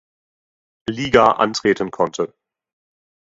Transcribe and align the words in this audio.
Liga 0.89 1.33
antreten 1.37 1.91
konnte. 1.91 2.33